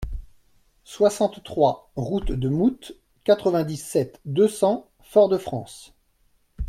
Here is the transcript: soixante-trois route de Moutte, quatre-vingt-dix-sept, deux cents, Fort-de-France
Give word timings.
soixante-trois 0.83 1.91
route 1.95 2.31
de 2.31 2.49
Moutte, 2.49 2.93
quatre-vingt-dix-sept, 3.23 4.19
deux 4.25 4.47
cents, 4.47 4.89
Fort-de-France 5.03 5.93